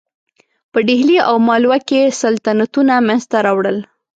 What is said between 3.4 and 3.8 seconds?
راوړل.